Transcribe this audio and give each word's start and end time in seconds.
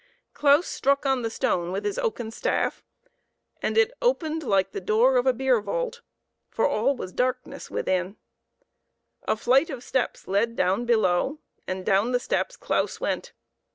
Claus 0.33 0.65
struck 0.65 1.05
on 1.05 1.21
the 1.21 1.29
stone 1.29 1.71
with 1.71 1.85
his 1.85 1.99
oaken 1.99 2.31
staff, 2.31 2.83
and 3.61 3.77
it 3.77 3.91
opened 4.01 4.41
like 4.41 4.71
the 4.71 4.81
door 4.81 5.15
of 5.15 5.27
a 5.27 5.31
beer 5.31 5.61
vault, 5.61 6.01
for 6.49 6.65
all 6.67 6.95
was 6.95 7.13
blackness 7.13 7.69
within. 7.69 8.17
A 9.27 9.37
flight 9.37 9.69
of 9.69 9.83
steps 9.83 10.27
led 10.27 10.55
down 10.55 10.85
below, 10.85 11.37
and 11.67 11.85
down 11.85 12.13
the 12.13 12.19
steps 12.19 12.57
Claus 12.57 12.99
went. 12.99 13.31